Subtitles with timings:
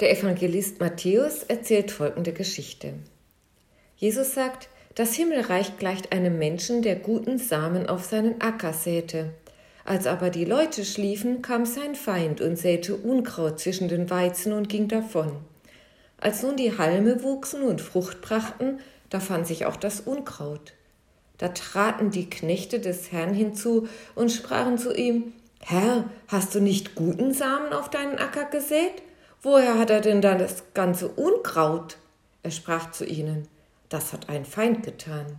[0.00, 2.92] Der Evangelist Matthäus erzählt folgende Geschichte.
[3.96, 9.30] Jesus sagt, das Himmelreich gleicht einem Menschen, der guten Samen auf seinen Acker säte.
[9.84, 14.68] Als aber die Leute schliefen, kam sein Feind und säte Unkraut zwischen den Weizen und
[14.68, 15.32] ging davon.
[16.20, 18.78] Als nun die Halme wuchsen und Frucht brachten,
[19.10, 20.74] da fand sich auch das Unkraut.
[21.38, 26.94] Da traten die Knechte des Herrn hinzu und sprachen zu ihm, Herr, hast du nicht
[26.94, 29.02] guten Samen auf deinen Acker gesät?
[29.40, 31.96] Woher hat er denn dann das ganze Unkraut?
[32.42, 33.46] Er sprach zu ihnen,
[33.88, 35.38] das hat ein Feind getan.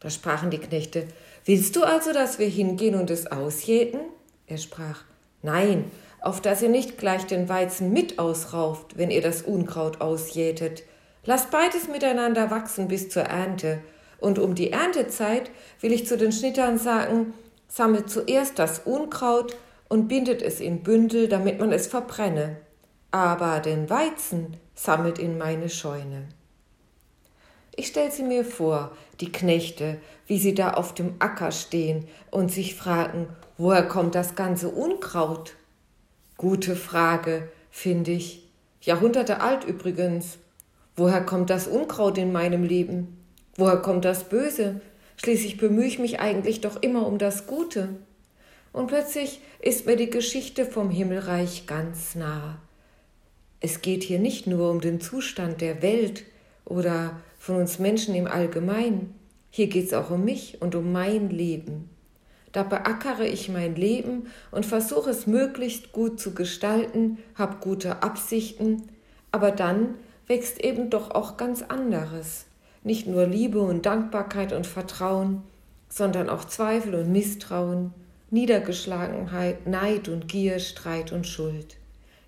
[0.00, 1.06] Da sprachen die Knechte,
[1.44, 4.00] Willst du also, dass wir hingehen und es ausjäten?
[4.48, 5.04] Er sprach,
[5.42, 10.82] Nein, auf dass ihr nicht gleich den Weizen mit ausrauft, wenn ihr das Unkraut ausjätet.
[11.24, 13.80] Lasst beides miteinander wachsen bis zur Ernte.
[14.18, 17.32] Und um die Erntezeit will ich zu den Schnittern sagen,
[17.68, 19.56] sammelt zuerst das Unkraut
[19.88, 22.56] und bindet es in Bündel, damit man es verbrenne
[23.10, 26.28] aber den Weizen sammelt in meine Scheune.
[27.74, 32.50] Ich stell sie mir vor, die Knechte, wie sie da auf dem Acker stehen und
[32.50, 35.54] sich fragen, woher kommt das ganze Unkraut?
[36.38, 38.48] Gute Frage, finde ich.
[38.80, 40.38] Jahrhunderte alt übrigens.
[40.96, 43.18] Woher kommt das Unkraut in meinem Leben?
[43.56, 44.80] Woher kommt das Böse?
[45.16, 47.88] Schließlich bemühe ich mich eigentlich doch immer um das Gute.
[48.72, 52.58] Und plötzlich ist mir die Geschichte vom Himmelreich ganz nah.
[53.60, 56.24] Es geht hier nicht nur um den Zustand der Welt
[56.66, 59.14] oder von uns Menschen im Allgemeinen.
[59.50, 61.88] Hier geht es auch um mich und um mein Leben.
[62.52, 68.82] Da beackere ich mein Leben und versuche es möglichst gut zu gestalten, habe gute Absichten,
[69.32, 69.94] aber dann
[70.26, 72.46] wächst eben doch auch ganz anderes.
[72.82, 75.42] Nicht nur Liebe und Dankbarkeit und Vertrauen,
[75.88, 77.94] sondern auch Zweifel und Misstrauen,
[78.30, 81.76] Niedergeschlagenheit, Neid und Gier, Streit und Schuld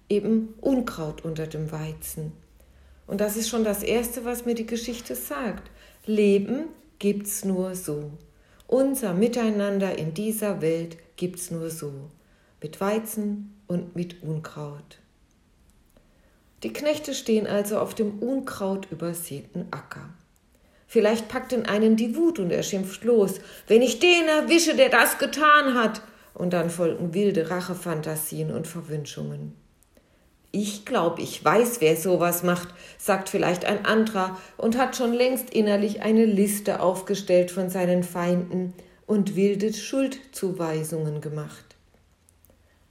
[0.08, 2.32] eben Unkraut unter dem Weizen.
[3.06, 5.70] Und das ist schon das Erste, was mir die Geschichte sagt.
[6.06, 6.64] Leben
[6.98, 8.10] gibt's nur so.
[8.66, 11.92] Unser Miteinander in dieser Welt gibt's nur so.
[12.62, 14.98] Mit Weizen und mit Unkraut.
[16.62, 20.10] Die Knechte stehen also auf dem Unkraut übersäten Acker.
[20.86, 24.88] Vielleicht packt in einen die Wut und er schimpft los, wenn ich den erwische, der
[24.88, 26.02] das getan hat.
[26.34, 29.54] Und dann folgen wilde Rachefantasien und Verwünschungen.
[30.50, 35.50] Ich glaube, ich weiß, wer sowas macht, sagt vielleicht ein anderer und hat schon längst
[35.50, 38.72] innerlich eine Liste aufgestellt von seinen Feinden
[39.06, 41.76] und wilde Schuldzuweisungen gemacht.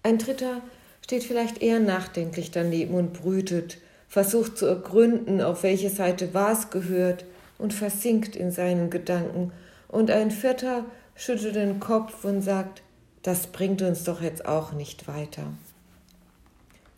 [0.03, 0.61] Ein dritter
[1.03, 7.25] steht vielleicht eher nachdenklich daneben und brütet, versucht zu ergründen, auf welche Seite was gehört
[7.57, 9.51] und versinkt in seinen Gedanken,
[9.87, 10.83] und ein vierter
[11.15, 12.83] schüttelt den Kopf und sagt,
[13.23, 15.43] das bringt uns doch jetzt auch nicht weiter.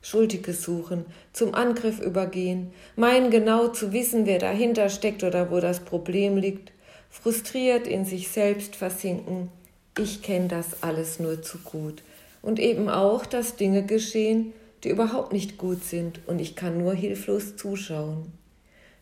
[0.01, 5.81] Schuldige suchen, zum Angriff übergehen, meinen genau zu wissen, wer dahinter steckt oder wo das
[5.81, 6.71] Problem liegt,
[7.09, 9.49] frustriert in sich selbst versinken,
[9.97, 12.03] ich kenne das alles nur zu gut.
[12.41, 16.93] Und eben auch, dass Dinge geschehen, die überhaupt nicht gut sind, und ich kann nur
[16.93, 18.31] hilflos zuschauen.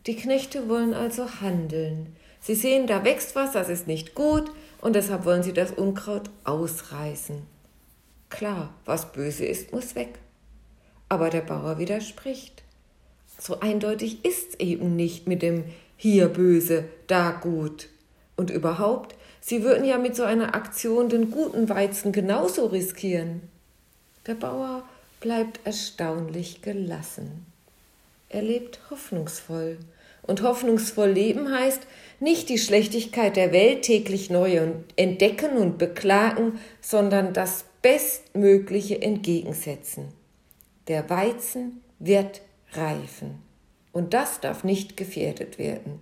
[0.07, 2.15] Die Knechte wollen also handeln.
[2.41, 4.49] Sie sehen, da wächst was, das ist nicht gut,
[4.81, 7.43] und deshalb wollen sie das Unkraut ausreißen.
[8.29, 10.17] Klar, was böse ist, muss weg.
[11.09, 12.63] Aber der Bauer widerspricht.
[13.39, 17.89] So eindeutig ist's eben nicht mit dem hier böse, da gut.
[18.35, 23.41] Und überhaupt, sie würden ja mit so einer Aktion den guten Weizen genauso riskieren.
[24.25, 24.83] Der Bauer
[25.21, 27.45] bleibt erstaunlich gelassen.
[28.29, 29.77] Er lebt hoffnungsvoll.
[30.23, 31.81] Und hoffnungsvoll leben heißt
[32.19, 40.16] nicht die Schlechtigkeit der Welt täglich neu entdecken und beklagen, sondern das Bestmögliche entgegensetzen.
[40.87, 42.41] Der Weizen wird
[42.73, 43.41] reifen.
[43.91, 46.01] Und das darf nicht gefährdet werden.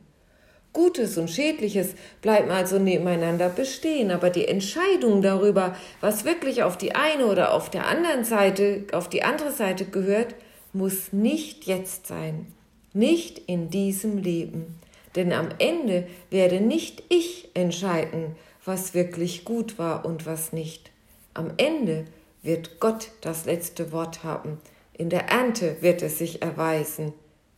[0.73, 6.93] Gutes und Schädliches bleiben also nebeneinander bestehen, aber die Entscheidung darüber, was wirklich auf die
[6.93, 10.35] eine oder auf der anderen Seite, auf die andere Seite gehört,
[10.73, 12.47] muss nicht jetzt sein,
[12.91, 14.77] nicht in diesem Leben.
[15.15, 20.91] Denn am Ende werde nicht ich entscheiden, was wirklich gut war und was nicht.
[21.33, 22.03] Am Ende
[22.43, 24.59] wird Gott das letzte Wort haben.
[24.97, 27.13] In der Ernte wird es sich erweisen.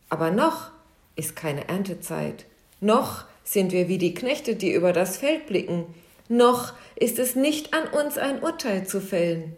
[0.08, 0.70] Aber noch
[1.14, 2.46] ist keine Erntezeit.
[2.80, 5.86] Noch sind wir wie die Knechte, die über das Feld blicken.
[6.28, 9.56] Noch ist es nicht an uns ein Urteil zu fällen.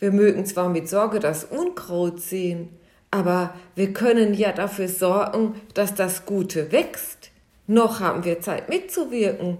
[0.00, 2.70] Wir mögen zwar mit Sorge das Unkraut sehen,
[3.10, 7.30] aber wir können ja dafür sorgen, dass das Gute wächst.
[7.66, 9.58] Noch haben wir Zeit mitzuwirken.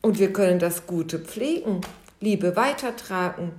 [0.00, 1.80] Und wir können das Gute pflegen,
[2.20, 3.52] Liebe weitertragen,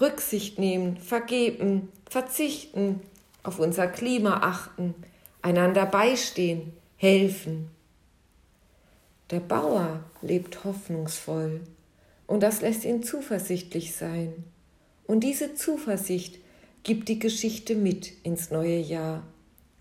[0.00, 3.00] Rücksicht nehmen, vergeben, verzichten,
[3.42, 4.94] auf unser Klima achten,
[5.42, 7.70] einander beistehen, helfen.
[9.30, 11.60] Der Bauer lebt hoffnungsvoll
[12.26, 14.44] und das lässt ihn zuversichtlich sein.
[15.06, 16.38] Und diese Zuversicht
[16.82, 19.22] gibt die Geschichte mit ins neue Jahr,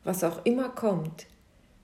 [0.04, 1.28] was auch immer kommt.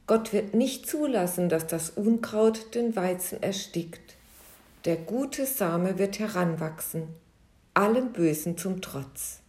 [0.07, 4.15] Gott wird nicht zulassen, dass das Unkraut den Weizen erstickt.
[4.85, 7.07] Der gute Same wird heranwachsen,
[7.75, 9.41] allem Bösen zum Trotz.